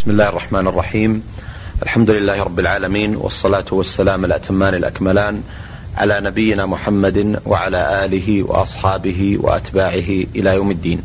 [0.00, 1.22] بسم الله الرحمن الرحيم.
[1.82, 5.42] الحمد لله رب العالمين والصلاة والسلام الأتمان الأكملان
[5.96, 11.02] على نبينا محمد وعلى آله وأصحابه وأتباعه إلى يوم الدين.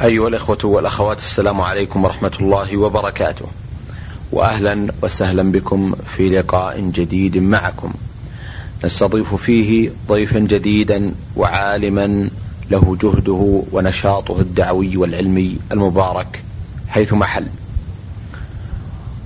[0.00, 3.46] أيها الإخوة والأخوات السلام عليكم ورحمة الله وبركاته.
[4.32, 7.92] وأهلا وسهلا بكم في لقاء جديد معكم.
[8.84, 12.28] نستضيف فيه ضيفا جديدا وعالما
[12.70, 16.42] له جهده ونشاطه الدعوي والعلمي المبارك
[16.92, 17.46] حيث محل.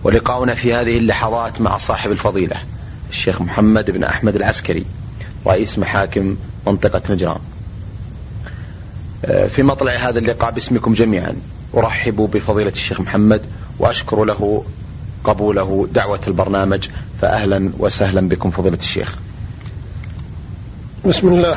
[0.05, 2.57] ولقاؤنا في هذه اللحظات مع صاحب الفضيلة
[3.11, 4.85] الشيخ محمد بن أحمد العسكري
[5.47, 7.39] رئيس محاكم منطقة نجران.
[9.49, 11.37] في مطلع هذا اللقاء باسمكم جميعا
[11.77, 13.43] أرحب بفضيلة الشيخ محمد
[13.79, 14.65] وأشكر له
[15.25, 16.89] قبوله دعوة البرنامج
[17.21, 19.19] فأهلا وسهلا بكم فضيلة الشيخ.
[21.07, 21.57] بسم الله.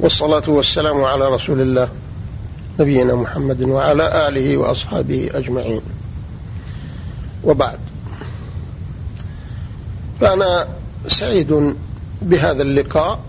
[0.00, 1.88] والصلاة والسلام على رسول الله.
[2.80, 5.80] نبينا محمد وعلى آله وأصحابه أجمعين.
[7.44, 7.78] وبعد.
[10.20, 10.68] فأنا
[11.08, 11.74] سعيد
[12.22, 13.20] بهذا اللقاء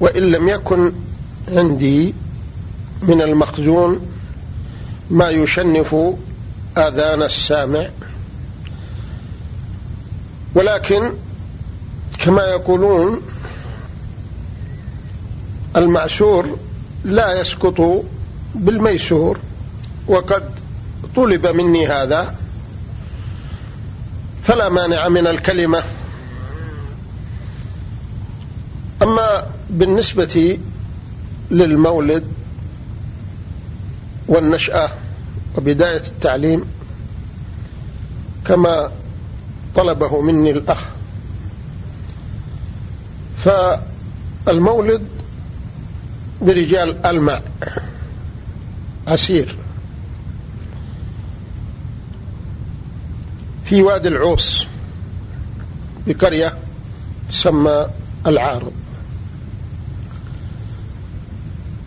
[0.00, 0.92] وإن لم يكن
[1.48, 2.14] عندي
[3.02, 4.00] من المخزون
[5.10, 5.96] ما يشنف
[6.76, 7.88] آذان السامع.
[10.54, 11.12] ولكن
[12.18, 13.22] كما يقولون
[15.76, 16.58] المعسور
[17.04, 18.04] لا يسقط
[18.58, 19.38] بالميسور
[20.06, 20.50] وقد
[21.16, 22.34] طلب مني هذا
[24.44, 25.82] فلا مانع من الكلمة.
[29.02, 30.58] أما بالنسبة
[31.50, 32.24] للمولد
[34.28, 34.90] والنشأة
[35.56, 36.64] وبداية التعليم
[38.44, 38.90] كما
[39.76, 40.84] طلبه مني الأخ.
[43.44, 45.02] فالمولد
[46.42, 47.42] برجال الماء.
[49.08, 49.56] عسير
[53.64, 54.66] في وادي العوص
[56.06, 56.54] بقرية
[57.30, 57.86] تسمى
[58.26, 58.72] العارض.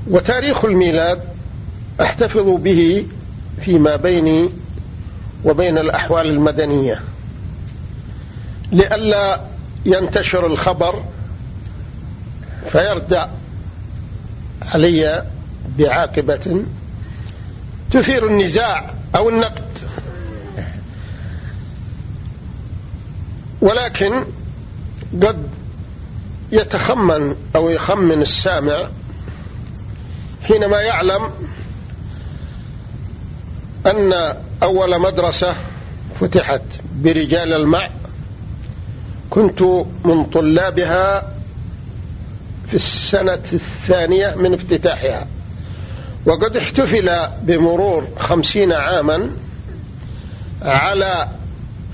[0.08, 1.22] وتاريخ الميلاد
[2.02, 3.06] أحتفظ به
[3.62, 4.50] فيما بيني
[5.46, 7.02] وبين الأحوال المدنية.
[8.72, 9.42] لئلا
[9.86, 11.04] ينتشر الخبر
[12.72, 13.28] فيردع
[14.62, 15.26] علي
[15.80, 16.64] بعاقبة
[17.92, 19.72] تثير النزاع أو النقد.
[23.62, 24.26] ولكن
[25.24, 25.48] قد
[26.52, 28.88] يتخمن أو يخمن السامع
[30.44, 31.22] حينما يعلم
[33.86, 35.56] أن أول مدرسة
[36.20, 36.62] فتحت
[36.96, 37.92] برجال الماء
[39.30, 39.62] كنت
[40.06, 41.34] من طلابها
[42.68, 45.28] في السنة الثانية من افتتاحها.
[46.26, 47.12] وقد احتفل
[47.42, 49.32] بمرور خمسين عاما
[50.62, 51.28] على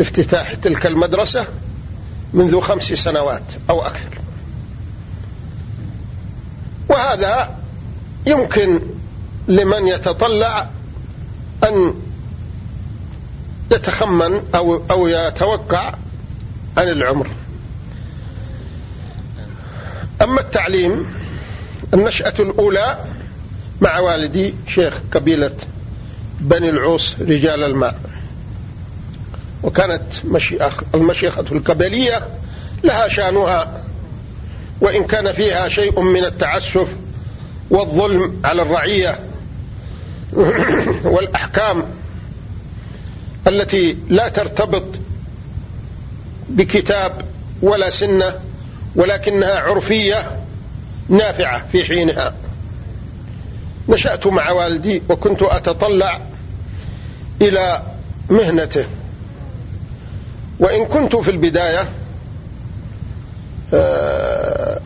[0.01, 1.45] افتتاح تلك المدرسة
[2.33, 4.09] منذ خمس سنوات أو أكثر.
[6.89, 7.55] وهذا
[8.25, 8.79] يمكن
[9.47, 10.69] لمن يتطلع
[11.63, 11.93] أن
[13.71, 15.93] يتخمن أو أو يتوقع
[16.77, 17.27] عن العمر.
[20.21, 21.05] أما التعليم
[21.93, 22.97] النشأة الأولى
[23.81, 25.55] مع والدي شيخ قبيلة
[26.39, 27.99] بني العوص رجال الماء.
[29.63, 32.27] وكانت مشيخ المشيخة القبلية
[32.83, 33.83] لها شأنها
[34.81, 36.87] وإن كان فيها شيء من التعسف
[37.69, 39.19] والظلم على الرعية
[41.13, 41.85] والأحكام
[43.47, 44.85] التي لا ترتبط
[46.49, 47.21] بكتاب
[47.61, 48.33] ولا سنة
[48.95, 50.39] ولكنها عرفية
[51.09, 52.33] نافعة في حينها.
[53.89, 56.21] نشأت مع والدي وكنت أتطلع
[57.41, 57.81] إلى
[58.29, 58.85] مهنته.
[60.59, 61.89] وإن كنت في البداية
[63.73, 64.81] آه،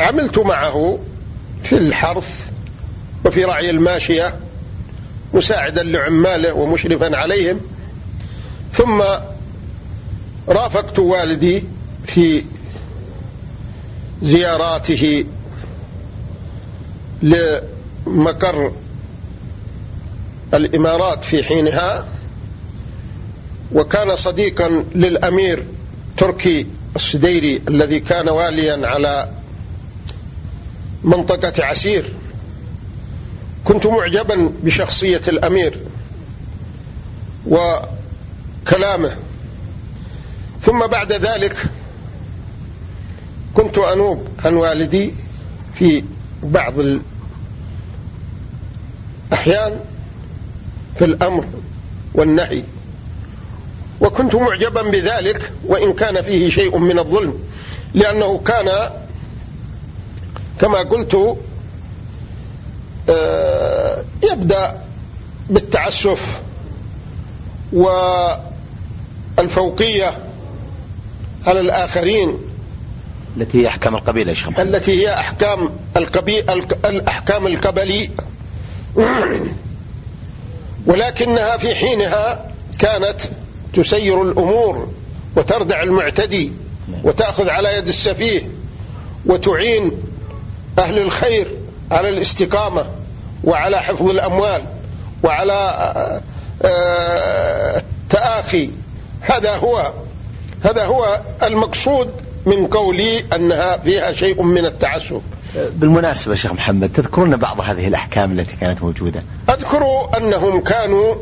[0.00, 0.98] عملت معه
[1.62, 2.34] في الحرث
[3.24, 4.34] وفي رعي الماشية
[5.34, 7.60] مساعدا لعماله ومشرفا عليهم.
[8.72, 9.02] ثم
[10.48, 11.64] رافقت والدي
[12.06, 12.44] في
[14.22, 15.24] زياراته
[18.06, 18.72] لمقر
[20.54, 22.06] الإمارات في حينها
[23.72, 25.64] وكان صديقا للأمير
[26.16, 26.66] تركي
[26.96, 29.28] السديري الذي كان واليا على
[31.04, 32.12] منطقة عسير.
[33.64, 35.80] كنت معجبا بشخصية الأمير
[37.46, 39.16] وكلامه.
[40.62, 41.56] ثم بعد ذلك
[43.54, 45.14] كنت أنوب عن والدي
[45.74, 46.04] في
[46.42, 46.74] بعض
[49.32, 49.80] أحيان
[50.98, 51.44] في الأمر
[52.14, 52.62] والنهي.
[54.00, 57.38] وكنت معجبا بذلك وإن كان فيه شيء من الظلم
[57.94, 58.90] لأنه كان
[60.60, 61.36] كما قلت
[63.08, 64.80] آه، يبدأ
[65.50, 66.40] بالتعسف
[69.38, 70.18] والفوقية
[71.46, 72.38] على الآخرين.
[73.36, 76.40] التي هي أحكام القبيلة يا شيخ التي هي أحكام القبي
[76.84, 78.10] الأحكام القبلي.
[80.86, 83.20] ولكنها في حينها كانت
[83.74, 84.88] تسير الأمور
[85.36, 86.52] وتردع المعتدي
[87.04, 88.50] وتأخذ على يد السفيه
[89.26, 89.92] وتعين
[90.78, 91.48] أهل الخير
[91.90, 92.86] على الاستقامة
[93.44, 94.62] وعلى حفظ الأموال
[95.22, 95.52] وعلى
[96.62, 98.70] آه، التآخي
[99.20, 99.92] هذا هو
[100.64, 102.10] هذا هو المقصود
[102.46, 105.20] من قولي أنها فيها شيء من التعسف.
[105.54, 111.14] بالمناسبة شيخ محمد تذكرون بعض هذه الأحكام التي كانت موجودة؟ أذكر أنهم كانوا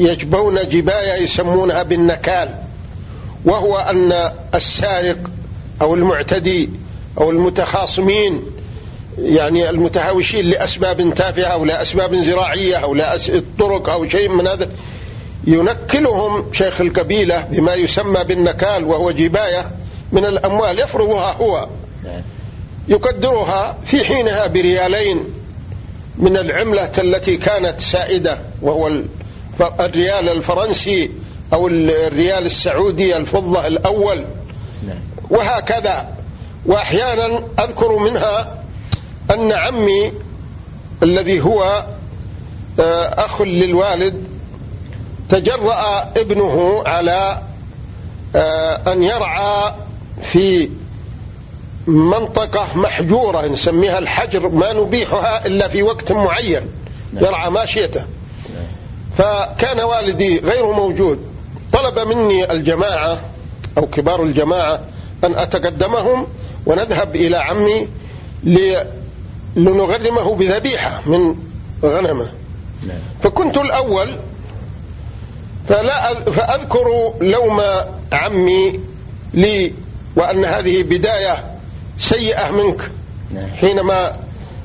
[0.00, 2.48] يجبون جباية يسمونها بالنكال
[3.44, 5.18] وهو أن السارق
[5.82, 6.70] أو المعتدي
[7.18, 8.42] أو المتخاصمين
[9.18, 14.68] يعني المتهاوشين لأسباب تافهة أو لأسباب زراعية أو لطرق أو شيء من هذا
[15.46, 19.70] ينكلهم شيخ القبيلة بما يسمى بالنكال وهو جباية
[20.14, 21.68] من الأموال يفرضها هو.
[22.04, 22.22] نعم.
[22.88, 25.24] يقدرها في حينها بريالين
[26.18, 28.90] من العملة التي كانت سائدة وهو
[29.80, 31.10] الريال الفرنسي
[31.52, 34.24] أو الريال السعودي الفضة الأول.
[34.86, 34.98] نعم.
[35.30, 36.08] وهكذا.
[36.66, 38.62] وأحيانا أذكر منها
[39.34, 40.12] أن عمي
[41.02, 41.84] الذي هو
[42.80, 44.24] آه، أخ للوالد
[45.28, 47.40] تجرأ ابنه على
[48.36, 49.74] آه، أن يرعى
[50.22, 50.70] في
[51.86, 56.62] منطقة محجورة نسميها الحجر ما نبيحها إلا في وقت معين
[57.12, 57.24] نعم.
[57.24, 58.04] يرعى ماشيته
[59.18, 61.18] فكان والدي غير موجود.
[61.72, 63.20] طلب مني الجماعة
[63.78, 64.80] أو كبار الجماعة
[65.24, 66.26] أن أتقدمهم
[66.66, 67.88] ونذهب إلى عمي
[69.56, 71.36] لنغرمه بذبيحة من
[71.84, 72.32] غنمة.
[72.86, 72.98] نعم.
[73.22, 74.08] فكنت الأول
[75.68, 77.62] فلا فأذكر لوم
[78.12, 78.80] عمي
[79.34, 79.72] لي
[80.16, 81.44] وأن هذه بداية
[81.98, 82.90] سيئة منك.
[83.34, 83.50] نعم.
[83.60, 84.12] حينما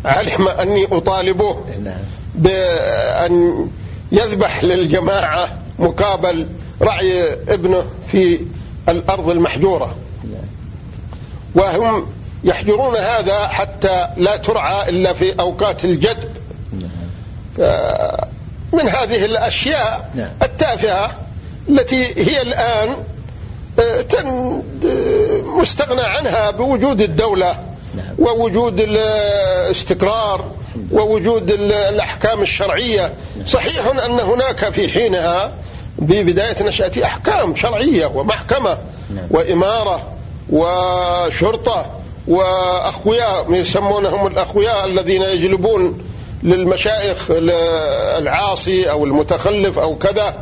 [0.06, 2.02] علم أني أطالبه نعم.
[2.36, 3.68] بأن
[4.12, 6.48] يذبح للجماعة مقابل
[6.82, 8.40] رعي ابنه في
[8.90, 9.96] الأرض المحجورة.
[11.56, 12.08] وهم
[12.44, 16.30] يحجرون هذا حتى لا ترعى إلا في أوقات الجدب.
[16.74, 16.90] نعم.
[17.60, 18.28] آه،
[18.74, 20.12] من هذه الأشياء
[20.42, 21.12] التافهة
[21.70, 22.90] التي هي الآن
[25.46, 27.56] مستغنى عنها بوجود الدولة
[27.96, 28.16] نعم.
[28.20, 30.46] ووجود الاستقرار
[30.92, 33.14] ووجود الأحكام الشرعية.
[33.38, 33.46] نعم.
[33.46, 35.52] صحيح أن هناك في حينها
[36.00, 38.78] ببداية نشأة أحكام شرعية ومحكمة
[39.16, 39.28] نعم.
[39.30, 40.08] وإمارة
[40.50, 41.86] وشرطة
[42.28, 46.04] وأخوياء يسمونهم الأخوياء الذين يجلبون
[46.44, 47.18] للمشايخ
[48.18, 50.36] العاصي أو المتخلف أو كذا.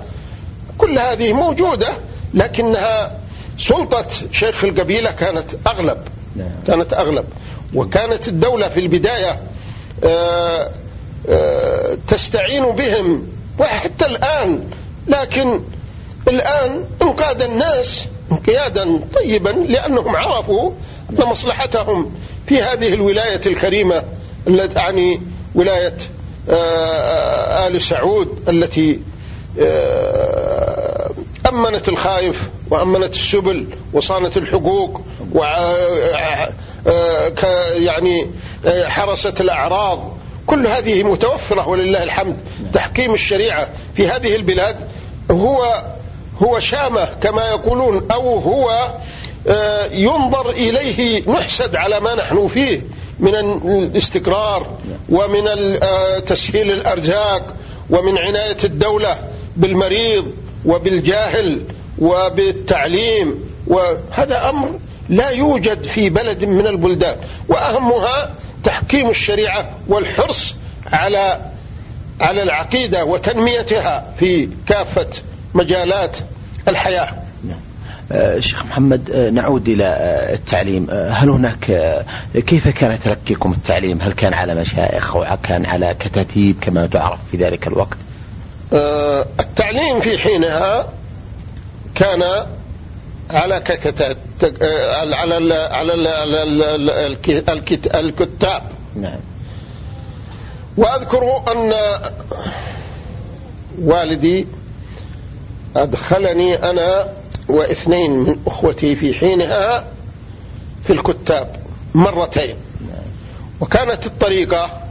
[0.78, 1.88] كل هذه موجودة
[2.34, 3.12] لكنها
[3.60, 5.98] سلطة شيخ القبيلة كانت أغلب
[6.36, 6.50] نعم.
[6.68, 7.26] كانت أغلب.
[7.74, 9.40] وكانت الدولة في البداية
[10.04, 10.72] آه،
[11.30, 13.28] آه، تستعين بهم
[13.60, 14.64] وحتى الآن.
[15.08, 15.62] لكن
[16.28, 20.72] الآن انقاد الناس انقيادا طيبا لأنهم عرفوا
[21.10, 22.12] أن مصلحتهم
[22.48, 24.04] في هذه الولاية الكريمة
[24.48, 25.22] التي أعني
[25.56, 25.98] ولاية
[26.50, 29.00] آه، آل سعود التي
[31.68, 35.02] وأمنت الخائف وأمنت السبل وصانت الحقوق
[35.34, 36.50] و آه،
[36.88, 38.28] آه، يعني
[38.66, 40.18] آه، حرست الأعراض.
[40.46, 42.38] كل هذه متوفرة ولله الحمد.
[42.74, 44.76] تحكيم الشريعة في هذه البلاد
[45.32, 45.84] هو
[46.44, 48.94] هو شامة كما يقولون أو هو
[49.92, 52.82] ينظر إليه نحسد على ما نحن فيه
[53.20, 54.68] من الاستقرار
[55.10, 55.44] ومن
[56.26, 57.54] تسهيل الأرزاق
[57.90, 59.20] ومن عناية الدولة
[59.58, 60.32] بالمريض
[60.66, 61.62] وبالجاهل
[62.00, 63.36] وبالتعليم
[63.68, 67.16] وهذا أمر لا يوجد في بلد من البلدان.
[67.48, 68.30] وأهمها
[68.64, 70.56] تحكيم الشريعة والحرص
[70.94, 71.40] على.
[72.22, 75.08] على العقيدة وتنميتها في كافة
[75.54, 76.18] مجالات
[76.68, 77.10] الحياة.
[77.44, 77.60] نعم.
[78.12, 80.88] آه، شيخ محمد آه، نعود إلى آه، التعليم.
[80.92, 81.94] هل هناك
[82.48, 87.38] كيف كان تلقيكم التعليم؟ هل كان على مشايخ أو كان على كتاتيب كما تعرف في
[87.38, 87.98] ذلك الوقت؟
[88.74, 90.90] آه، التعليم في حينها
[91.96, 92.24] كان
[93.30, 93.62] على
[95.12, 95.94] على على
[98.00, 98.64] الكتاب.
[98.96, 99.20] نعم.
[100.78, 101.74] وأذكر أن
[103.82, 104.48] والدي
[105.76, 107.08] أدخلني أنا
[107.48, 109.86] واثنين من أخوتي في حينها
[110.84, 111.56] في الكتاب
[111.96, 112.56] مرتين.
[112.82, 113.04] نعم.
[113.60, 114.82] وكانت الطريقة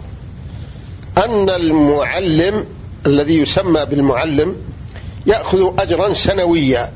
[1.24, 2.66] أن المعلم
[3.06, 4.56] الذي يسمى بالمعلم
[5.26, 6.92] يأخذ أجرا سنويا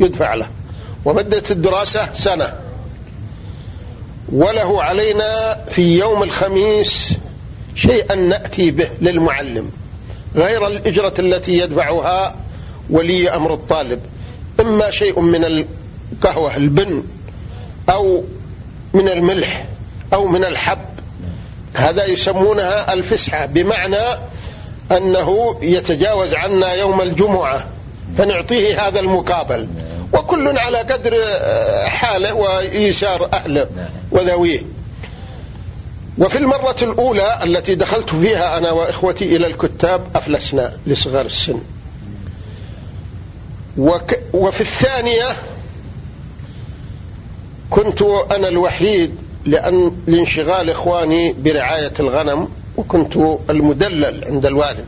[0.00, 0.48] يدفع له
[1.04, 2.52] ومدة الدراسة سنة.
[4.32, 7.14] وله علينا في يوم الخميس
[7.74, 9.70] شيئا نأتي به للمعلم
[10.36, 12.34] غير الإجرة التي يدفعها
[12.90, 14.00] ولي أمر الطالب.
[14.60, 15.66] إما شيء من
[16.14, 17.04] القهوة البن
[17.90, 18.24] أو
[18.94, 19.66] من الملح
[20.12, 20.78] أو من الحب.
[21.74, 24.18] هذا يسمونها الفسحة بمعنى
[24.92, 27.66] أنه يتجاوز عنا يوم الجمعة
[28.18, 29.68] فنعطيه هذا المقابل
[30.12, 31.16] وكل على قدر
[31.86, 33.68] حاله وإيسار أهله
[34.10, 34.62] وذويه.
[36.18, 41.60] وفي المرة الأولى التي دخلت فيها أنا وإخوتي إلى الكتاب أفلسنا لصغار السن.
[43.78, 45.26] وك وفي الثانية
[47.70, 49.14] كنت أنا الوحيد
[49.44, 52.48] لأن لانشغال إخواني برعاية الغنم.
[52.78, 53.16] وكنت
[53.50, 54.86] المدلل عند الوالد.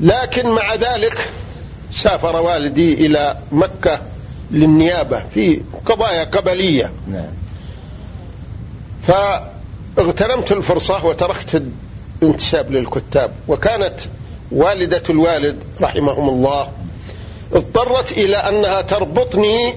[0.00, 1.30] لكن مع ذلك
[1.92, 4.00] سافر والدي إلى مكة
[4.50, 6.92] للنيابة في قضايا قبلية.
[7.08, 7.30] نعم.
[9.06, 11.62] فاغتنمت الفرصة وتركت
[12.22, 13.32] الانتساب للكتاب.
[13.48, 14.00] وكانت
[14.52, 16.68] والدة الوالد رحمهم الله
[17.52, 19.74] اضطرت إلى أنها تربطني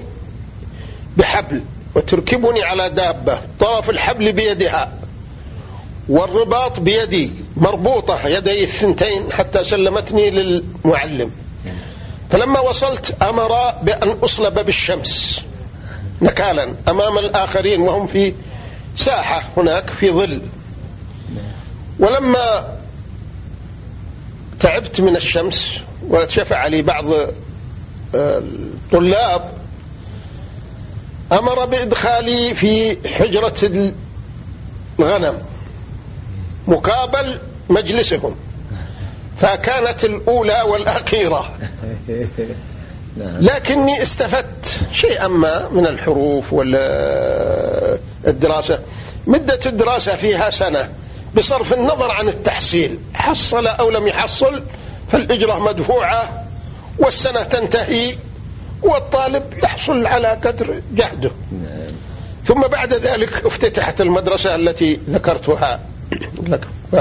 [1.16, 1.62] بحبل
[1.94, 3.40] وتركبني على دابة.
[3.60, 4.92] طرف الحبل بيدها.
[6.08, 11.30] والرباط بيدي مربوطة يدي الثنتين حتى سلمتني للمعلم.
[12.30, 15.40] فلما وصلت أمر بأن أصلب بالشمس
[16.22, 18.34] نكالا أمام الآخرين وهم في
[18.96, 20.42] ساحة هناك في ظل.
[21.98, 22.78] ولما
[24.60, 27.04] تعبت من الشمس وشفع لي بعض
[28.14, 29.52] الطلاب
[31.32, 33.92] أمر بإدخالي في حجرة
[34.98, 35.42] الغنم.
[36.68, 38.36] مقابل مجلسهم.
[39.40, 41.50] فكانت الأولى والأخيرة.
[43.40, 47.98] لكني استفدت شيئا ما من الحروف والدراسة
[49.26, 50.88] مدة الدراسة فيها سنة.
[51.36, 52.98] بصرف النظر عن التحصيل.
[53.14, 54.62] حصل أو لم يحصل
[55.12, 56.44] فالإجرة مدفوعة
[56.98, 58.16] والسنة تنتهي
[58.82, 61.30] والطالب يحصل على قدر جهده.
[62.46, 65.80] ثم بعد ذلك افتتحت المدرسة التي ذكرتها.
[66.48, 66.68] لك.
[66.92, 66.96] ف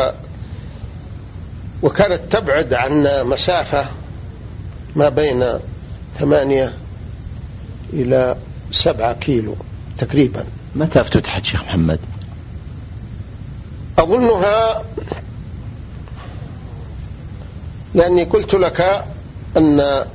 [1.84, 3.86] وكانت تبعد عنا مسافة
[4.96, 5.46] ما بين
[6.20, 6.74] ثمانية
[7.94, 8.36] إلى
[8.72, 9.56] سبعة كيلو
[9.98, 10.46] تقريبا.
[10.76, 12.00] متى افتتحت شيخ محمد؟
[14.00, 14.84] أظنها
[17.96, 19.06] لأني قلت لك
[19.58, 20.06] أن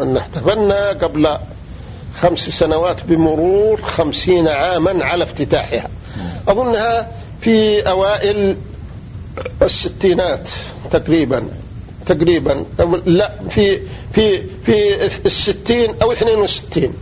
[0.00, 1.36] أن احتفلنا قبل
[2.20, 5.88] خمس سنوات بمرور خمسين عاما على افتتاحها.
[6.48, 7.08] أظنها
[7.42, 8.56] في أوائل
[9.62, 10.50] الستينات
[10.90, 11.48] تقريبا
[12.06, 12.64] تقريبا
[13.06, 13.80] لا في
[14.14, 16.94] في في الستين أو اثنين وستين.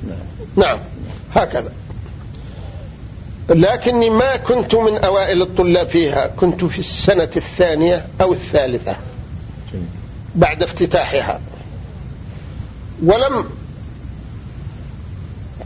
[0.56, 0.78] نعم
[1.34, 1.72] هكذا.
[3.50, 8.96] لكني ما كنت من أوائل الطلاب فيها كنت في السنة الثانية أو الثالثة
[10.34, 11.40] بعد افتتاحها.
[13.02, 13.44] ولم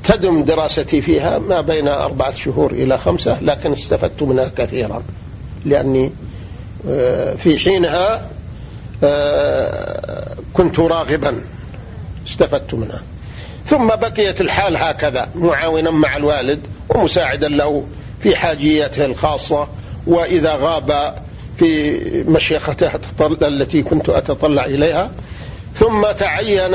[0.05, 5.03] تدم دراستي فيها ما بين أربعة شهور إلى خمسة لكن استفدت منها كثيرا
[5.65, 6.13] لأني
[6.89, 8.27] آه، في حينها
[9.05, 11.41] آه، كنت راغبا
[12.29, 13.03] استفدت منها.
[13.67, 17.85] ثم بقيت الحال هكذا معاونا مع الوالد ومساعدا له
[18.23, 19.69] في حاجياته الخاصة
[20.07, 21.15] وإذا غاب
[21.59, 25.11] في مشيخته التي كنت أتطلع إليها.
[25.75, 26.75] ثم تعين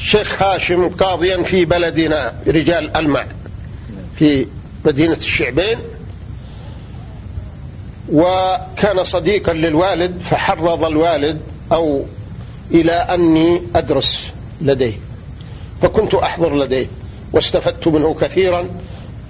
[0.00, 3.26] شيخ هاشم قاضيا في بلدنا رجال ألمع
[4.16, 4.46] في
[4.84, 5.78] مدينة الشعبين.
[8.12, 11.40] وكان صديقا للوالد فحرض الوالد
[11.72, 12.04] أو
[12.70, 14.26] إلى أني أدرس
[14.60, 14.94] لديه.
[15.82, 16.86] فكنت أحضر لديه
[17.32, 18.64] واستفدت منه كثيرا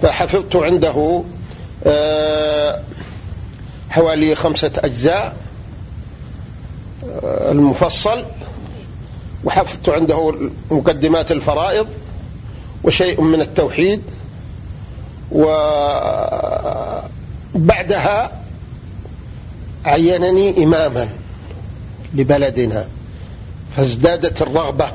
[0.01, 1.23] فحفظت عنده
[1.85, 2.81] آه،
[3.89, 5.35] حوالي خمسة أجزاء
[7.23, 8.23] آه، المفصل.
[9.43, 10.35] وحفظت عنده
[10.71, 11.87] مقدمات الفرائض
[12.83, 14.01] وشيء من التوحيد.
[17.55, 18.41] وبعدها
[19.85, 21.09] عينني إماما
[22.15, 22.87] لبلدنا
[23.77, 24.91] فازدادت الرغبة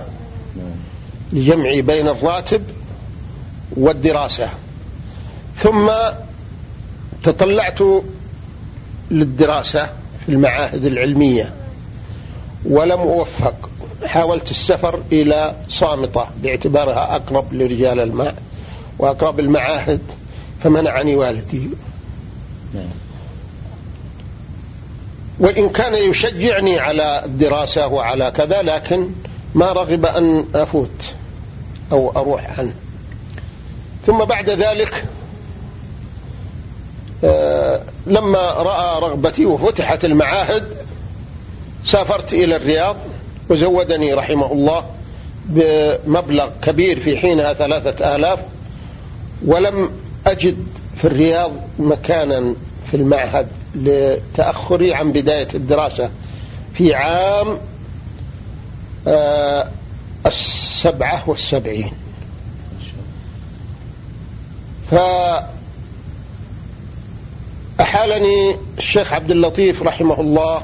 [1.33, 2.63] لجمع بين الراتب
[3.77, 4.49] والدراسة.
[5.57, 5.91] ثم
[7.23, 7.79] تطلعت
[9.11, 9.91] للدراسة
[10.27, 11.53] في المعاهد العلمية
[12.65, 13.71] ولم أوفق.
[14.07, 18.35] حاولت السفر إلى صامتة باعتبارها أقرب لرجال الماء
[18.99, 20.01] وأقرب المعاهد
[20.63, 21.69] فمنعني والدي.
[25.41, 29.11] وإن كان يشجعني على الدراسة وعلى كذا لكن
[29.55, 31.15] ما رغب أن أفوت
[31.93, 32.75] أو أروح عنه
[34.07, 35.05] ثم بعد ذلك
[37.25, 40.77] آه، لما رأى رغبتي وفتحت المعاهد
[41.85, 42.97] سافرت إلى الرياض
[43.49, 44.85] وزودني رحمه الله
[45.47, 48.39] بمبلغ كبير في حينها ثلاثة آلاف
[49.47, 49.91] ولم
[50.27, 52.55] أجد في الرياض مكانا
[52.91, 56.11] في المعهد لتأخري عن بداية الدراسة
[56.75, 57.59] في عام
[59.09, 59.69] آه،
[60.27, 61.93] السبعة والسبعين.
[67.79, 70.63] فأحالني الشيخ عبد اللطيف رحمه الله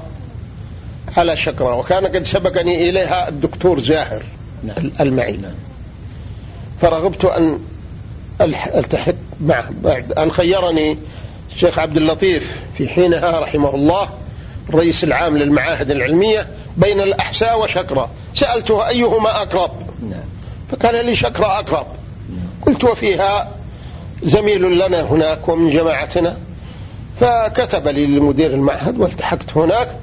[1.16, 4.22] على شكرة وكان قد سبقني إليها الدكتور زاهر
[4.64, 4.92] نعم.
[5.00, 5.36] المعي.
[5.36, 5.54] نعم.
[6.80, 7.58] فرغبت أن
[8.74, 9.70] ألتحق معه.
[9.82, 10.98] بعد أن خيرني
[11.54, 14.08] الشيخ عبد اللطيف في حينها رحمه الله
[14.68, 19.70] الرئيس العام للمعاهد العلمية بين الأحساء وشكرة سألته أيهما أقرب؟
[20.10, 20.24] نعم.
[20.70, 21.86] فقال لي شكرة أقرب.
[22.66, 23.50] قلت وفيها
[24.22, 26.36] زميل لنا هناك ومن جماعتنا.
[27.20, 29.96] فكتب لي لمدير المعهد والتحقت هناك.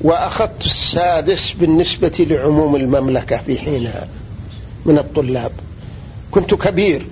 [0.00, 4.08] وأخذت السادس بالنسبة لعموم المملكة في حينها
[4.86, 5.52] من الطلاب.
[6.30, 7.06] كنت كبير.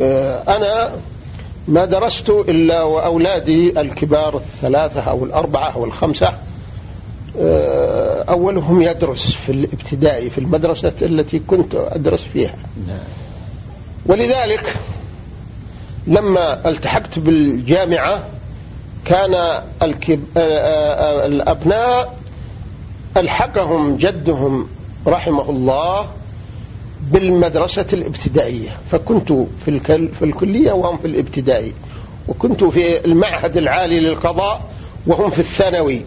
[0.00, 0.90] آه، أنا
[1.68, 6.34] ما درست إلا وأولادي الكبار الثلاثة أو الأربعة أو الخمسة.
[7.40, 12.54] آه، أولهم يدرس في الابتدائي في المدرسة التي كنت أدرس فيها.
[14.06, 14.76] ولذلك
[16.06, 18.22] لما التحقت بالجامعة
[19.06, 20.24] كان الكب...
[20.36, 22.18] آه، آه، الأبناء
[23.16, 24.68] ألحقهم جدهم
[25.06, 26.08] رحمه الله
[27.10, 28.70] بالمدرسة الابتدائية.
[28.92, 31.72] فكنت في, الكل في الكلية وهم في الابتدائي
[32.28, 34.70] وكنت في المعهد العالي للقضاء
[35.06, 36.02] وهم في الثانوي.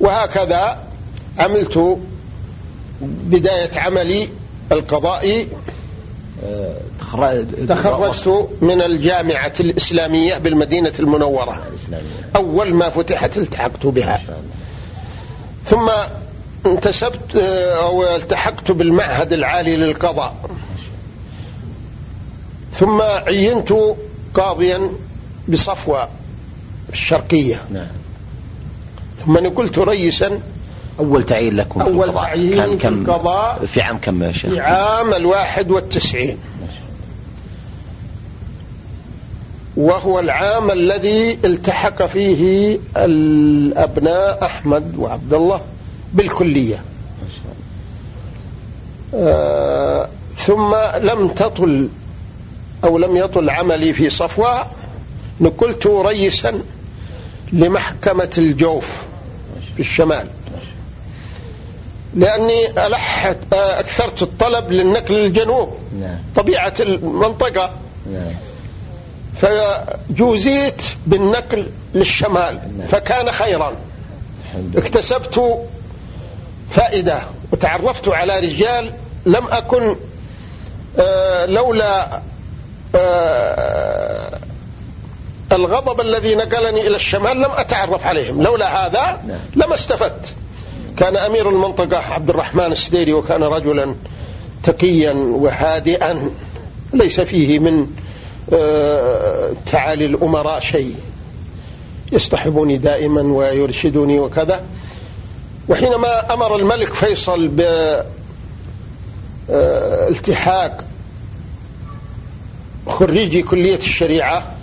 [0.00, 0.78] وهكذا
[1.38, 1.98] عملت
[3.02, 4.28] بداية عملي
[4.72, 5.48] القضائي.
[7.68, 11.62] تخرجت من الجامعة الإسلامية بالمدينة المنورة.
[12.36, 14.22] أول ما فتحت التحقت بها.
[15.64, 15.90] ثم
[16.66, 17.36] انتسبت
[17.84, 20.34] أو التحقت بالمعهد العالي للقضاء.
[22.74, 23.72] ثم عينت
[24.34, 24.90] قاضيا
[25.48, 26.08] بصفوة
[26.92, 27.62] الشرقية.
[27.70, 27.86] نعم.
[29.26, 30.40] ثم قلت ريسا
[30.98, 32.24] أول تعيين لكم في أول القضاء.
[32.24, 36.38] تعيين كان كم؟ في القضاء في عام كم يا شيخ؟ في عام الواحد والتسعين.
[39.76, 45.60] وهو العام الذي التحق فيه الأبناء أحمد وعبد الله
[46.12, 46.82] بالكلية
[49.14, 51.88] آه ثم لم تطل
[52.84, 54.66] أو لم يطل عملي في صفوة
[55.40, 56.60] نقلت ريسا
[57.52, 59.02] لمحكمة الجوف
[59.74, 60.28] في الشمال
[62.14, 66.18] لأني ألحت أكثرت الطلب للنقل للجنوب نعم.
[66.36, 67.70] طبيعة المنطقة
[68.12, 68.32] نعم.
[69.36, 72.88] فجوزيت بالنقل للشمال نعم.
[72.88, 73.72] فكان خيرا.
[74.76, 75.58] اكتسبت
[76.70, 78.90] فائدة وتعرفت على رجال
[79.26, 79.96] لم أكن
[80.98, 82.20] آه لولا
[82.96, 84.38] آه
[85.52, 88.42] الغضب الذي نقلني إلى الشمال لم أتعرف عليهم.
[88.42, 89.20] لولا هذا
[89.56, 90.34] لما استفدت.
[90.96, 93.94] كان أمير المنطقة عبد الرحمن السديري وكان رجلا
[94.62, 96.30] تقيا وهادئا
[96.92, 97.86] ليس فيه من
[99.66, 100.96] تعالي الأمراء شيء.
[102.12, 104.62] يصطحبني دائما ويرشدني وكذا.
[105.68, 107.48] وحينما أمر الملك فيصل
[109.48, 110.84] بالتحاق
[112.88, 114.54] آه، خريجي كلية الشريعة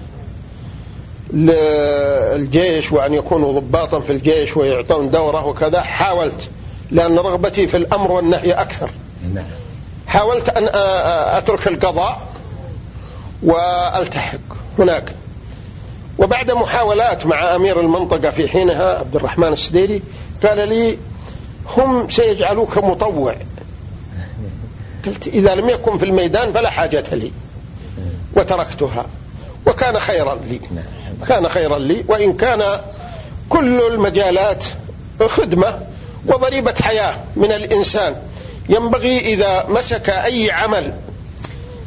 [1.34, 6.50] للجيش وأن يكونوا ضباطا في الجيش ويعطون دورة وكذا حاولت
[6.91, 8.89] لأن رغبتي في الأمر والنهي أكثر.
[9.34, 9.46] نعم.
[10.08, 10.70] حاولت أن
[11.38, 12.22] أترك القضاء.
[13.43, 14.39] وألتحق
[14.80, 15.15] هناك.
[16.17, 20.01] وبعد محاولات مع أمير المنطقة في حينها عبد الرحمن السديري
[20.43, 20.97] قال لي
[21.77, 23.36] هم سيجعلوك مطوع.
[25.06, 27.32] قلت إذا لم يكن في الميدان فلا حاجة لي.
[28.36, 29.06] وتركتها.
[29.67, 30.60] وكان خيرا لي.
[31.27, 32.04] كان خيرا لي.
[32.08, 32.82] وإن كان
[33.49, 34.65] كل المجالات
[35.27, 35.80] خدمة
[36.27, 38.15] وضريبة حياة من الإنسان
[38.69, 40.93] ينبغي إذا مسك أي عمل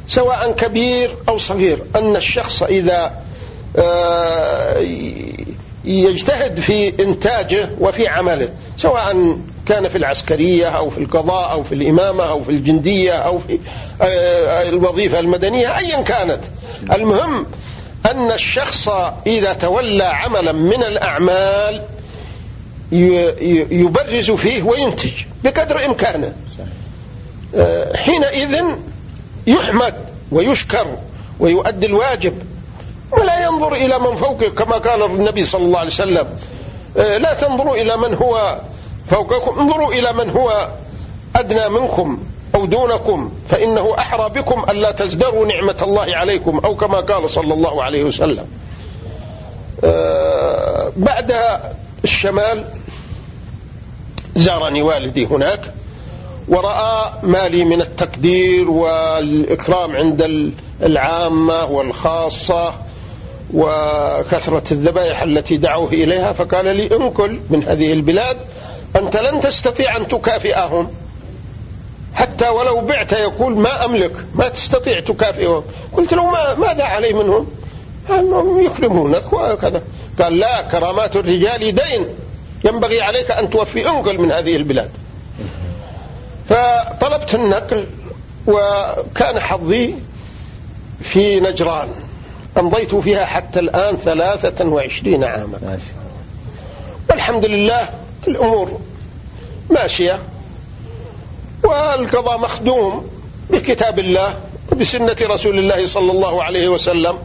[0.08, 3.12] سواء كبير أو صغير أن الشخص إذا
[3.76, 4.78] آه،
[5.84, 9.36] يجتهد في إنتاجه وفي عمله سواء
[9.66, 13.58] كان في العسكرية أو في القضاء أو في الإمامة أو في الجندية أو في
[14.02, 16.40] آه، الوظيفة المدنية أيا كانت.
[16.92, 17.46] المهم
[18.10, 18.88] أن الشخص
[19.26, 21.82] إذا تولى عملا من الأعمال
[23.70, 25.12] يبرز فيه وينتج
[25.44, 26.32] بقدر إمكانه.
[27.54, 28.62] آه، حينئذ
[29.46, 29.94] يحمد
[30.32, 30.86] ويشكر
[31.40, 32.42] ويؤدي الواجب
[33.12, 36.26] ولا ينظر إلى من فوقه كما قال النبي صلى الله عليه وسلم
[36.96, 38.58] آه، لا تنظروا إلى من هو
[39.10, 40.68] فوقكم انظروا إلى من هو
[41.36, 42.18] أدنى منكم
[42.54, 47.82] أو دونكم فإنه أحرى بكم ألا تزدروا نعمة الله عليكم أو كما قال صلى الله
[47.82, 48.46] عليه وسلم.
[49.84, 51.34] آه، بعد
[52.04, 52.64] الشمال
[54.36, 55.60] زارني والدي هناك.
[56.48, 60.52] ورأى ما لي من التقدير والإكرام عند
[60.82, 62.74] العامة والخاصة
[63.54, 68.36] وكثرة الذبائح التي دعوه إليها فقال لي انقل من هذه البلاد
[68.96, 70.90] أنت لن تستطيع أن تكافئهم.
[72.14, 75.62] حتى ولو بعت يقول ما أملك ما تستطيع تكافئهم.
[75.92, 77.46] قلت له ما ماذا علي منهم؟
[78.10, 79.82] أنهم يكرمونك وكذا
[80.22, 82.06] قال لا كرامات الرجال دين.
[82.64, 84.90] ينبغي عليك أن توفي انقل من هذه البلاد.
[86.54, 87.86] فطلبت النقل
[88.46, 89.94] وكان حظي
[91.02, 91.88] في نجران.
[92.58, 95.78] أمضيت فيها حتى الآن ثلاثة وعشرين عاما.
[97.10, 97.88] والحمد لله
[98.28, 98.80] الأمور
[99.70, 100.18] ماشية
[101.64, 103.08] والقضاء مخدوم
[103.50, 104.34] بكتاب الله
[104.72, 107.18] وبسنة رسول الله صلى الله عليه وسلم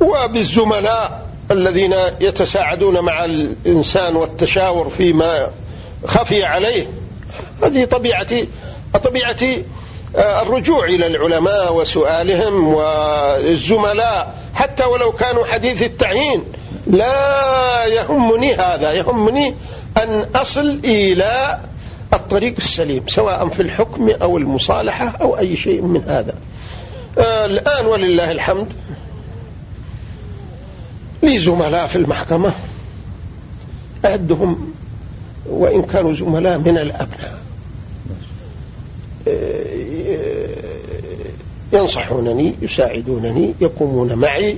[0.00, 5.50] وبالزملاء الذين يتساعدون مع الإنسان والتشاور فيما
[6.06, 6.86] خفي عليه.
[7.64, 8.48] هذه طبيعتي
[9.04, 9.64] طبيعتي
[10.16, 16.44] آه، الرجوع إلى العلماء وسؤالهم والزملاء حتى ولو كانوا حديث التعيين
[16.86, 19.54] لا يهمني هذا يهمني
[20.02, 21.58] أن أصل إلى
[22.12, 26.34] الطريق السليم سواء في الحكم أو المصالحة أو أي شيء من هذا.
[27.18, 28.72] آه، الآن ولله الحمد
[31.22, 32.52] لي زملاء في المحكمة
[34.04, 34.74] أعدهم
[35.46, 37.43] وإن كانوا زملاء من الأبناء.
[41.72, 44.56] ينصحونني يساعدونني يقومون معي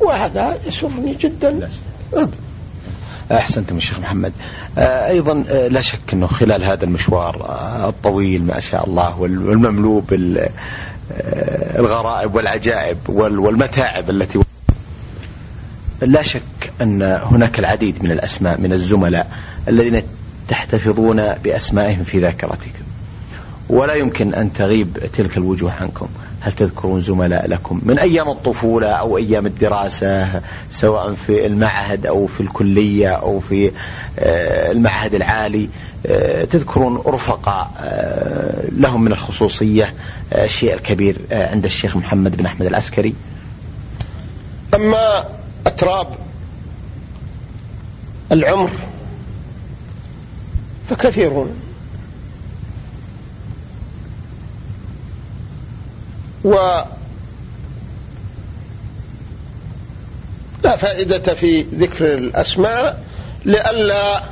[0.00, 1.70] وهذا يسرني جدا.
[3.32, 4.32] أحسنتم الشيخ محمد.
[4.78, 10.02] آه، أيضا آه، لا شك أنه خلال هذا المشوار آه، الطويل ما شاء الله والمملوء
[11.78, 14.40] بالغرائب والعجائب والمتاعب التي
[16.02, 16.42] لا شك
[16.80, 19.30] أن هناك العديد من الأسماء من الزملاء
[19.68, 20.02] الذين
[20.48, 22.84] تحتفظون بأسمائهم في ذاكرتكم.
[23.68, 26.08] ولا يمكن أن تغيب تلك الوجوه عنكم.
[26.44, 32.40] هل تذكرون زملاء لكم من أيام الطفولة أو أيام الدراسة سواء في المعهد أو في
[32.40, 33.70] الكلية أو في
[34.18, 35.68] آه، المعهد العالي؟
[36.06, 39.94] آه، تذكرون رفقاء آه، لهم من الخصوصية
[40.32, 43.14] الشيء الكبير عند الشيخ محمد بن أحمد العسكري؟
[44.74, 45.24] أما
[45.66, 46.06] أتراب
[48.32, 48.70] العمر
[50.90, 51.63] فكثيرون.
[56.44, 56.54] و
[60.64, 63.00] لا فائدة في ذكر الأسماء
[63.44, 64.22] لئلا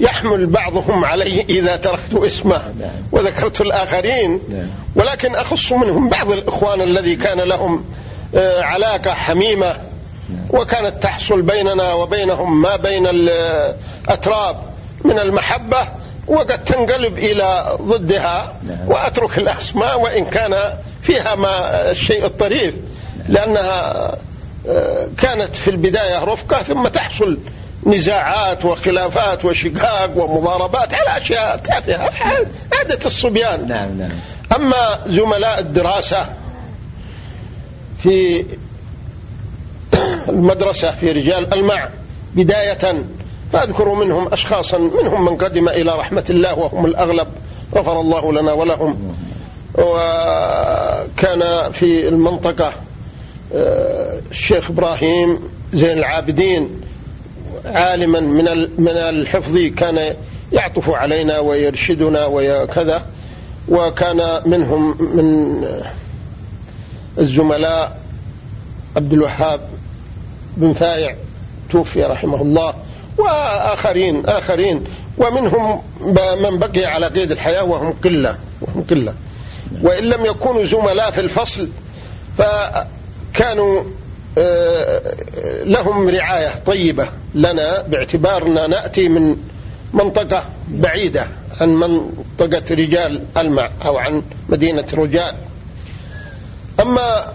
[0.00, 2.74] يحمل بعضهم عليه إذا تركت اسمه
[3.12, 4.40] وذكرت الآخرين.
[4.96, 7.84] ولكن أخص منهم بعض الإخوان الذي كان لهم
[8.34, 9.76] آه، علاقة حميمة
[10.50, 14.56] وكانت تحصل بيننا وبينهم ما بين الأتراب
[15.04, 15.88] من المحبة.
[16.26, 18.56] وقد تنقلب إلى ضدها
[18.86, 20.54] وأترك الأسماء وإن كان
[21.02, 22.74] فيها ما الشيء الطريف
[23.28, 24.10] لأنها
[24.68, 27.38] آه، كانت في البداية رفقة ثم تحصل
[27.86, 32.10] نزاعات وخلافات وشقاق ومضاربات على أشياء تافهة
[32.78, 33.68] عادة الصبيان.
[33.68, 34.10] نعم نعم.
[34.56, 36.26] أما زملاء الدراسة
[38.02, 38.44] في
[40.28, 41.88] المدرسة في رجال المع
[42.34, 43.04] بداية
[43.54, 47.28] فأذكر منهم أشخاصا منهم من قدم إلى رحمة الله وهم الأغلب
[47.74, 49.14] غفر الله لنا ولهم.
[49.78, 52.72] وكان في المنطقة
[53.54, 55.38] آه، الشيخ إبراهيم
[55.72, 56.80] زين العابدين
[57.64, 60.14] عالما من من الحفظ كان
[60.52, 63.02] يعطف علينا ويرشدنا وكذا
[63.68, 65.64] وكان منهم من
[67.18, 68.00] الزملاء
[68.96, 69.60] عبد الوهاب
[70.56, 71.14] بن فائع
[71.70, 72.74] توفي رحمه الله.
[73.18, 74.84] وآخرين آخرين.
[75.18, 75.82] ومنهم
[76.42, 79.14] من بقي على قيد الحياة وهم قلة وهم قلة.
[79.82, 81.68] وإن لم يكونوا زملاء في الفصل
[83.34, 83.84] كانوا
[84.38, 85.14] آه،
[85.64, 89.36] لهم رعاية طيبة لنا باعتبارنا نأتي من
[89.92, 91.26] منطقة بعيدة
[91.60, 95.34] عن منطقة رجال المع أو عن مدينة رجال.
[96.80, 97.32] أما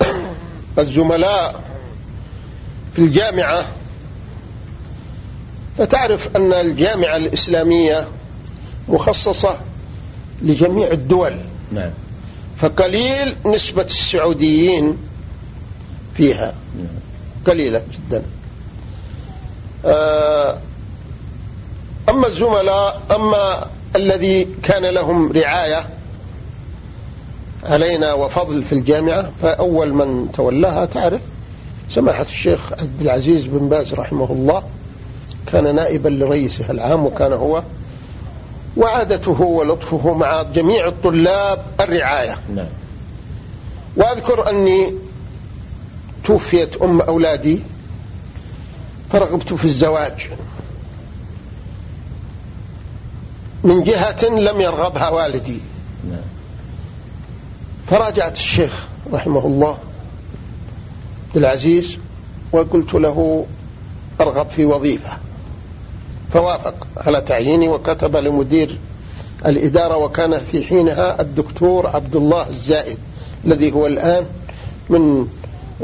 [0.78, 1.60] الزملاء
[2.94, 3.64] في الجامعة
[5.78, 8.08] فتعرف أن الجامعة الإسلامية
[8.88, 9.58] مخصصة
[10.42, 11.36] لجميع الدول.
[11.72, 11.90] نعم.
[12.56, 14.96] فقليل نسبة السعوديين
[16.14, 16.54] فيها.
[17.46, 18.22] قليلة جدا.
[19.84, 20.58] آه،
[22.08, 25.86] أما الزملاء أما الذي كان لهم رعاية
[27.64, 31.20] علينا وفضل في الجامعة فأول من تولاها تعرف
[31.90, 34.62] سماحة الشيخ عبد العزيز بن باز رحمه الله
[35.46, 37.62] كان نائبا لرئيسها العام وكان هو
[38.76, 42.66] وعادته ولطفه مع جميع الطلاب الرعاية نعم.
[43.96, 44.94] وأذكر أني
[46.24, 47.60] توفيت أم أولادي
[49.10, 50.28] فرغبت في الزواج
[53.64, 55.58] من جهة لم يرغبها والدي
[56.10, 56.20] نعم.
[57.86, 59.78] فراجعت الشيخ رحمه الله
[61.36, 61.96] العزيز
[62.52, 63.46] وقلت له
[64.20, 65.18] أرغب في وظيفة
[66.34, 66.74] فوافق.
[66.96, 68.78] على تعييني وكتب لمدير
[69.46, 72.98] الإدارة وكان في حينها الدكتور عبد الله الزائد
[73.44, 74.24] الذي هو الآن
[74.88, 75.28] من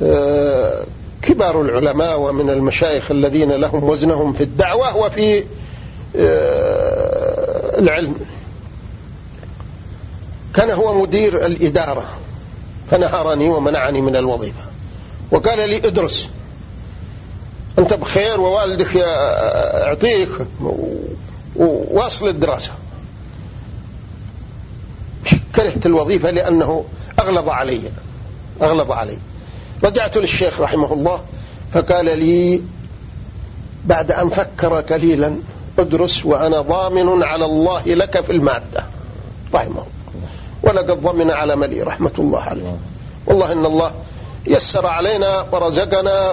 [0.03, 0.85] آه،
[1.23, 5.45] كبار العلماء ومن المشايخ الذين لهم وزنهم في الدعوة وفي
[6.17, 8.15] آه، العلم.
[10.55, 12.05] كان هو مدير الإدارة
[12.91, 14.63] فنهرني ومنعني من الوظيفة.
[15.31, 16.29] وقال لي ادرس.
[17.81, 20.29] أنت بخير ووالدك يعطيك
[21.57, 22.73] وواصل الدراسة.
[25.55, 26.85] كرهت الوظيفة لأنه
[27.21, 27.81] أغلظ علي.
[28.63, 29.19] أغلظ علي.
[29.85, 31.21] رجعت للشيخ رحمه الله
[31.73, 32.63] فقال لي
[33.85, 35.37] بعد أن فكر قليلا
[35.79, 38.85] أدرس وأنا ضامن على الله لك في المادة.
[39.55, 39.87] رحمه الله.
[40.63, 42.77] ولقد ضمن على ملي رحمة الله عليه.
[43.27, 43.93] والله إن الله
[44.47, 46.31] يسر علينا ورزقنا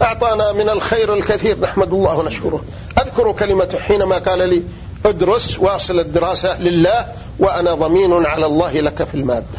[0.00, 2.64] وأعطانا من الخير الكثير نحمد الله ونشكره.
[2.98, 4.62] أذكر كلمة حينما قال لي
[5.06, 7.06] ادرس واصل الدراسة لله
[7.38, 9.58] وأنا ضمين على الله لك في المادة.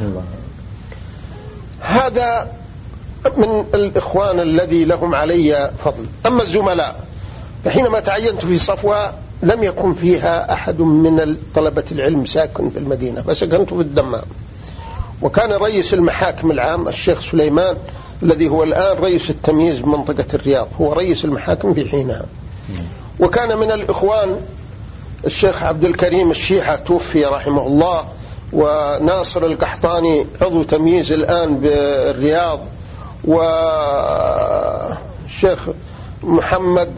[1.79, 2.47] هذا
[3.37, 6.05] من الإخوان الذي لهم علي فضل.
[6.25, 6.95] أما الزملاء
[7.65, 13.69] فحينما تعينت في صفوة لم يكن فيها أحد من طلبة العلم ساكن في المدينة فسكنت
[13.73, 14.23] في الدمام.
[15.21, 17.77] وكان رئيس المحاكم العام الشيخ سليمان
[18.23, 22.25] الذي هو الآن رئيس التمييز بمنطقة الرياض هو رئيس المحاكم في حينها.
[23.19, 24.41] وكان من الإخوان
[25.25, 28.03] الشيخ عبد الكريم الشيحة توفي رحمه الله
[28.53, 32.59] وناصر القحطاني عضو تمييز الآن بالرياض
[35.23, 35.59] والشيخ
[36.23, 36.89] محمد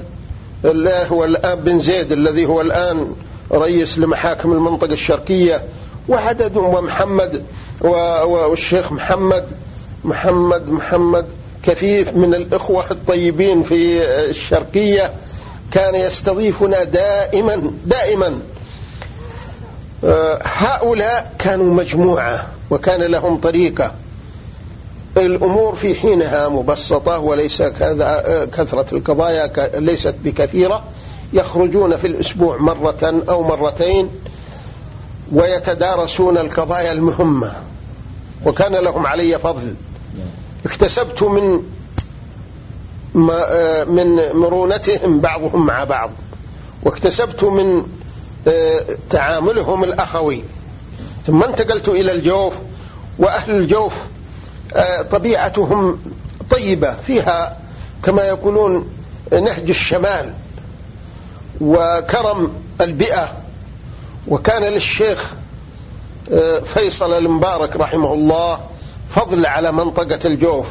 [0.66, 3.14] الله هو الآن بن زيد الذي هو الآن
[3.52, 5.64] رئيس لمحاكم المنطقة الشرقية
[6.10, 7.44] وعدد ومحمد
[7.82, 9.46] والشيخ محمد
[10.06, 11.26] محمد محمد
[11.64, 15.14] كفيف من الإخوة الطيبين في الشرقية
[15.72, 18.40] كان يستضيفنا دائما دائما.
[20.04, 23.94] آه، هؤلاء كانوا مجموعة وكان لهم طريقة.
[25.18, 30.84] الأمور في حينها مبسطة وليس كذا كثرة القضايا ليست بكثيرة.
[31.34, 34.10] يخرجون في الأسبوع مرة أو مرتين
[35.32, 37.54] ويتدارسون القضايا المهمة.
[38.46, 39.76] وكان لهم علي فضل.
[40.66, 41.64] اكتسبت من
[43.88, 46.12] من مرونتهم بعضهم مع بعض
[46.84, 47.84] واكتسبت من
[49.10, 50.44] تعاملهم الأخوي.
[51.28, 52.54] ثم انتقلت إلى الجوف
[53.20, 53.94] وأهل الجوف
[54.76, 56.00] آه، طبيعتهم
[56.50, 57.58] طيبة فيها
[58.04, 58.90] كما يقولون
[59.32, 60.34] نهج الشمال
[61.62, 63.34] وكرم البيئة.
[64.28, 65.34] وكان للشيخ
[66.32, 68.60] آه، فيصل المبارك رحمه الله
[69.12, 70.66] فضل على منطقة الجوف.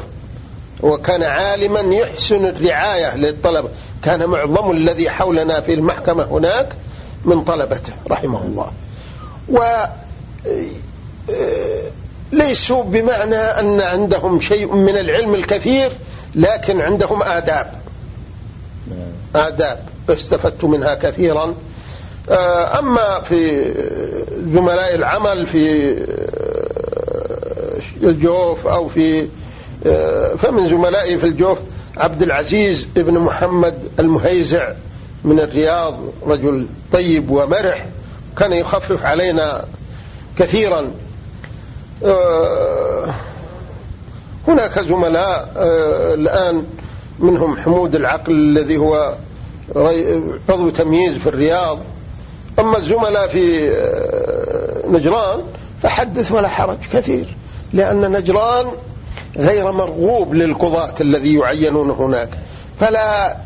[0.81, 3.69] وكان عالما يحسن الرعاية للطلبة.
[4.03, 6.73] كان معظم الذي حولنا في المحكمة هناك
[7.25, 8.71] من طلبته رحمه الله.
[9.49, 9.59] و
[11.29, 11.83] آه،
[12.31, 15.91] ليسوا بمعنى أن عندهم شيء من العلم الكثير
[16.35, 17.71] لكن عندهم آداب.
[19.35, 19.79] آداب.
[20.09, 21.53] استفدت منها كثيرا.
[22.29, 23.71] آه، أما في
[24.53, 26.40] زملاء العمل في آه،
[28.03, 29.27] الجوف أو في
[29.85, 31.57] آه، فمن زملائي في الجوف
[31.97, 34.71] عبد العزيز ابن محمد المهيزع
[35.23, 37.85] من الرياض رجل طيب ومرح
[38.37, 39.65] كان يخفف علينا
[40.37, 40.91] كثيرا.
[42.05, 43.13] آه،
[44.47, 46.65] هناك زملاء آه، الآن
[47.19, 49.15] منهم حمود العقل الذي هو
[50.49, 51.79] عضو تمييز في الرياض.
[52.59, 53.71] أما الزملاء في
[54.87, 55.39] نجران
[55.83, 57.35] فحدث ولا حرج كثير.
[57.73, 58.65] لأن نجران
[59.37, 62.29] غير مرغوب للقضاة الذي يعينون هناك.
[62.79, 63.37] فلا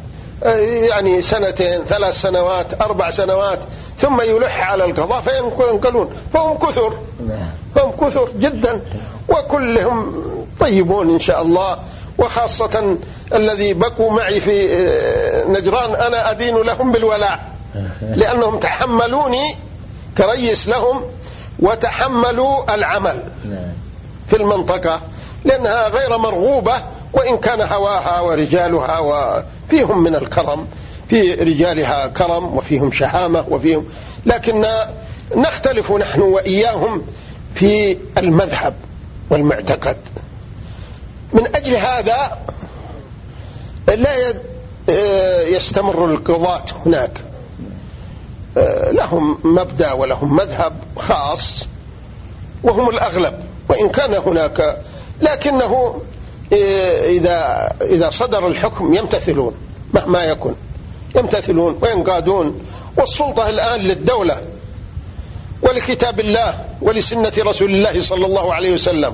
[0.90, 3.60] يعني سنتين ثلاث سنوات أربع سنوات
[3.98, 6.10] ثم يلح على القضاء فينقلون.
[6.34, 6.94] فهم كثر.
[7.28, 7.50] نعم.
[7.76, 8.82] فهم كثر جدا.
[9.30, 10.24] وكلهم
[10.60, 11.80] طيبون إن شاء الله.
[12.18, 12.98] وخاصة
[13.36, 17.40] الذي بقوا معي في آه، نجران أنا أدين لهم بالولاء.
[18.20, 19.56] لأنهم تحملوني
[20.18, 21.02] كريس لهم
[21.60, 23.24] وتحملوا العمل.
[24.30, 25.02] في المنطقة
[25.46, 26.74] لأنها غير مرغوبة
[27.14, 30.68] وإن كان هواها ورجالها وفيهم من الكرم
[31.10, 33.86] في رجالها كرم وفيهم شهامة وفيهم
[34.26, 34.66] لكن
[35.36, 37.06] نختلف نحن وإياهم
[37.56, 38.74] في المذهب
[39.30, 39.98] والمعتقد.
[41.34, 42.38] من أجل هذا
[43.88, 44.34] لا
[45.48, 47.22] يستمر القضاة هناك.
[48.92, 51.66] لهم مبدأ ولهم مذهب خاص
[52.64, 53.44] وهم الأغلب.
[53.70, 54.78] وإن كان هناك
[55.22, 56.02] لكنه
[57.10, 59.54] إذا إذا صدر الحكم يمتثلون
[59.94, 60.54] مهما يكن
[61.16, 62.62] يمتثلون وينقادون
[62.98, 64.42] والسلطة الآن للدولة
[65.62, 69.14] ولكتاب الله ولسنة رسول الله صلى الله عليه وسلم.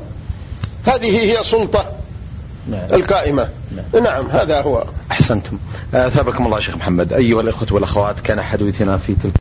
[0.85, 1.85] هذه هي سلطة
[2.69, 2.93] نعم.
[2.93, 3.49] القائمة.
[3.75, 4.03] نعم.
[4.03, 4.85] نعم هذا هو.
[5.11, 5.57] أحسنتم.
[5.93, 7.13] أثابكم الله شيخ محمد.
[7.13, 9.33] أيها الإخوة والأخوات كان حديثنا في تلك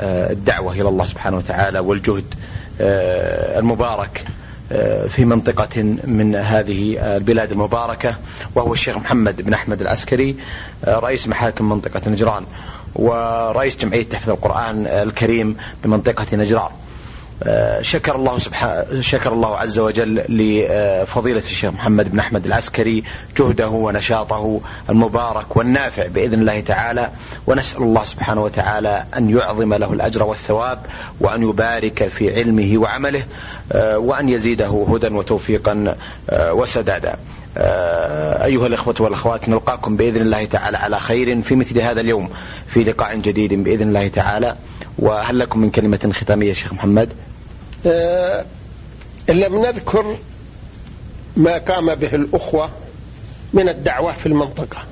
[0.00, 4.24] الدعوة إلى الله سبحانه وتعالى والجهد آه، المبارك
[4.72, 8.16] آه، في منطقة من هذه البلاد المباركة
[8.54, 10.36] وهو الشيخ محمد بن أحمد العسكري
[10.84, 12.44] آه، رئيس محاكم منطقة نجران
[12.94, 16.62] ورئيس جمعية تحفيظ القرآن الكريم بمنطقة نجران.
[16.62, 16.81] آه،
[17.80, 23.04] شكر الله سبحانه شكر الله عز وجل لفضيلة الشيخ محمد بن أحمد العسكري
[23.38, 27.10] جهده ونشاطه المبارك والنافع بإذن الله تعالى
[27.46, 30.78] ونسأل الله سبحانه وتعالى أن يعظم له الأجر والثواب
[31.20, 33.22] وأن يبارك في علمه وعمله
[33.72, 35.96] آه، وأن يزيده هدى وتوفيقا
[36.30, 37.16] آه، وسدادا.
[38.44, 42.28] أيها الإخوة والأخوات نلقاكم بإذن الله تعالى على خير في مثل هذا اليوم
[42.66, 44.56] في لقاء جديد بإذن الله تعالى.
[44.98, 47.31] وهل لكم من كلمة ختامية شيخ محمد؟ آه
[49.28, 50.16] لم نذكر
[51.36, 52.70] ما قام به الأخوة
[53.52, 54.84] من الدعوة في المنطقة.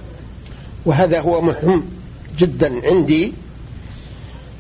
[0.87, 1.91] وهذا هو مهم
[2.39, 3.33] جدا عندي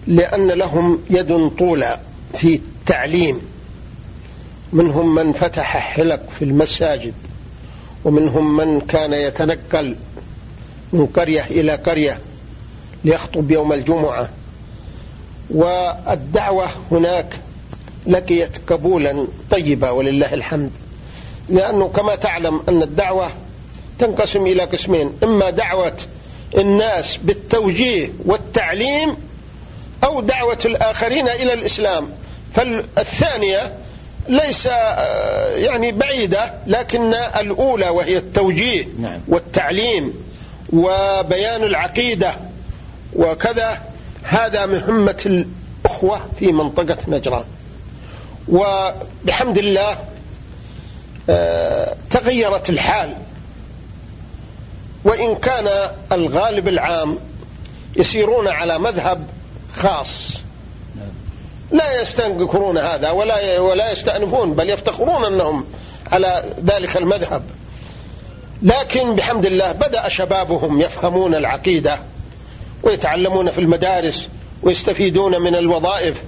[0.06, 2.00] لأن لهم يد طولى
[2.34, 3.40] في التعليم.
[4.72, 7.14] منهم من فتح حلق في المساجد
[8.04, 9.96] ومنهم من كان يتنقل
[10.92, 12.18] من قرية إلى قرية
[13.04, 14.28] ليخطب يوم الجمعة.
[15.50, 17.36] والدعوة هناك
[18.06, 20.70] لقيت قبولا طيبا ولله الحمد.
[21.48, 23.30] لأنه كما تعلم أن الدعوة
[23.98, 25.96] تنقسم إلى قسمين إما دعوة
[26.58, 29.16] الناس بالتوجيه والتعليم
[30.04, 32.08] أو دعوة الآخرين إلى الإسلام.
[32.54, 33.74] فالثانية
[34.28, 39.20] ليس آه، يعني بعيدة لكن الأولى وهي التوجيه نعم.
[39.28, 40.14] والتعليم
[40.72, 42.34] وبيان العقيدة
[43.16, 43.82] وكذا.
[44.22, 45.44] هذا مهمة
[45.84, 47.44] الأخوة في منطقة نجران.
[48.50, 49.98] وبحمد الله
[51.30, 53.14] آه، تغيرت الحال.
[55.04, 55.68] وإن كان
[56.12, 57.18] الغالب العام
[57.96, 59.26] يسيرون على مذهب
[59.76, 60.32] خاص.
[61.70, 65.64] لا يستنكرون هذا ولا ولا يستأنفون بل يفتخرون أنهم
[66.12, 67.42] على ذلك المذهب.
[68.62, 71.98] لكن بحمد الله بدأ شبابهم يفهمون العقيدة
[72.82, 74.28] ويتعلمون في المدارس
[74.62, 76.22] ويستفيدون من الوظائف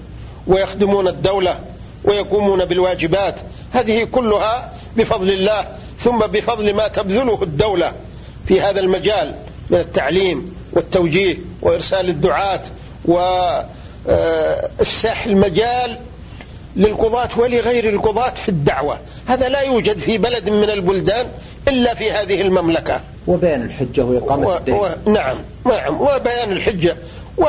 [0.46, 1.71] ويخدمون الدولة.
[2.04, 3.40] ويقومون بالواجبات.
[3.72, 5.66] هذه كلها بفضل الله
[6.00, 7.92] ثم بفضل ما تبذله الدولة
[8.48, 9.34] في هذا المجال
[9.70, 12.62] من التعليم والتوجيه وإرسال الدعاة
[14.08, 15.98] وإفساح المجال
[16.76, 19.00] للقضاة ولغير القضاة في الدعوة.
[19.26, 21.26] هذا لا يوجد في بلد من البلدان
[21.68, 23.00] إلا في هذه المملكة.
[23.26, 24.56] وبيان الحجة وإقامة و...
[24.56, 24.74] الدين.
[24.74, 24.88] و...
[25.06, 26.96] نعم نعم وبيان الحجة.
[27.38, 27.44] و...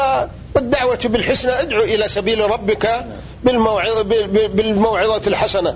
[0.56, 3.06] والدعوة بالحسنى ادعو إلى سبيل ربك
[3.46, 4.04] بالموعظة,
[4.48, 5.76] بالموعظة الحسنة.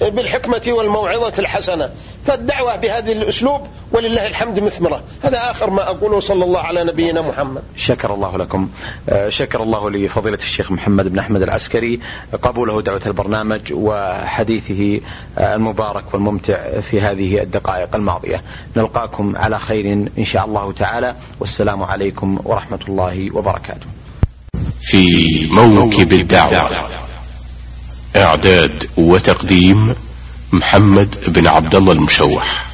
[0.00, 1.90] بالحكمة والموعظة الحسنة.
[2.26, 5.02] فالدعوة بهذا الأسلوب ولله الحمد مثمرة.
[5.22, 6.20] هذا آخر ما أقوله.
[6.20, 7.62] صلى الله على نبينا محمد.
[7.76, 8.68] شكر الله لكم.
[9.08, 12.00] آه، شكر الله لفضيلة الشيخ محمد بن أحمد العسكري.
[12.42, 15.00] قبوله دعوة البرنامج وحديثه
[15.38, 18.42] آه، المبارك والممتع في هذه الدقائق الماضية.
[18.76, 21.14] نلقاكم على خير إن شاء الله تعالى.
[21.40, 23.86] والسلام عليكم ورحمة الله وبركاته.
[24.90, 26.70] في موكب الدعوة.
[28.16, 29.94] إعداد وتقديم
[30.52, 32.67] محمد بن عبد الله المشوح.